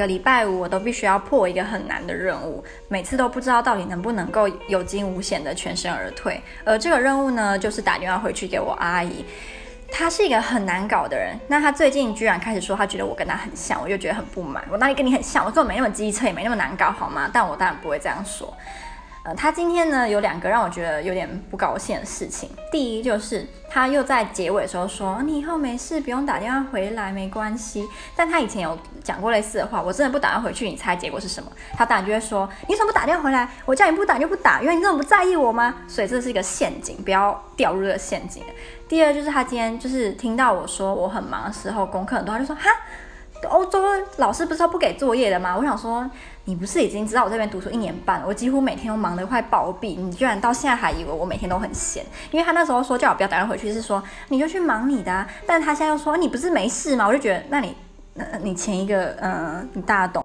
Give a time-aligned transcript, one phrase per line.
[0.00, 6.42] 个礼拜五我都必须要破一个很难的任务，每次都不知道到底能不能够有惊无险的全身而退。
[6.64, 9.26] 而这个任务呢，就是打电话回去给我阿姨。
[9.92, 14.64] 她是一个很难搞的人，那她最近居然开始说她觉得我跟她很像，我就觉得很不满。
[14.70, 15.44] 我哪里跟你很像？
[15.44, 17.28] 我根本没那么机车，也没那么难搞，好吗？
[17.30, 18.56] 但我当然不会这样说。
[19.22, 22.48] 呃，他今天呢，有两个让我觉得有点不高兴的事情。
[22.72, 27.86] 第一就是他又在结尾的时候说，你以后没事不用打电话回来，没关系。
[28.16, 31.52] 但他以前有讲过类似的话，我真的不打电话回去，你猜结果是什么？
[31.74, 33.46] 他当然就会说，你为什么不打电话回来？
[33.66, 35.74] 我叫你不打就不打，因为你这么不在意我吗？
[35.86, 38.42] 所以这是一个陷阱，不要掉入这个陷阱。
[38.88, 42.70] 第二就是他今天就是听到我说我很忙的时候，功课很多，他就说哈。
[43.48, 43.82] 欧洲
[44.16, 45.56] 老师不是说不给作业的吗？
[45.56, 46.08] 我想说，
[46.44, 52.04] 你不是已经知道我这边读书一年半，我几乎每天都忙得快暴毙，你居然到现在还以为我每天都很闲？
[52.30, 57.06] 因为他那时候说叫我不要打算回去，是说你就去忙你的啊，但他现在又说你不是没事吗？
[57.06, 57.76] 我就觉得，那你，
[58.16, 60.18] 呃，你前一个，嗯、呃，你大家懂。